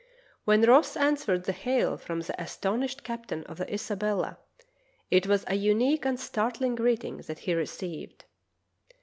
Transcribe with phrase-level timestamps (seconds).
[0.45, 4.37] When Ross answered the hail from the astonished captain of the Isabella^
[5.11, 8.25] it was a unique and startling greeting that he received.